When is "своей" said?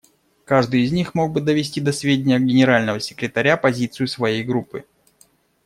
4.07-4.41